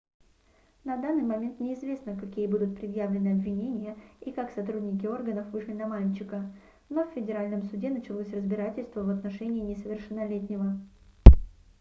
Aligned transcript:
на 0.83 0.97
данный 0.97 1.21
момент 1.21 1.59
неизвестно 1.59 2.17
какие 2.17 2.47
будут 2.47 2.75
предъявлены 2.75 3.33
обвинения 3.33 3.95
и 4.21 4.31
как 4.31 4.49
сотрудники 4.49 5.05
органов 5.05 5.51
вышли 5.51 5.73
на 5.73 5.85
мальчика 5.85 6.51
но 6.89 7.03
в 7.05 7.13
федеральном 7.13 7.61
суде 7.61 7.91
началось 7.91 8.33
разбирательство 8.33 9.03
в 9.03 9.11
отношении 9.11 9.61
несовершеннолетнего 9.61 10.73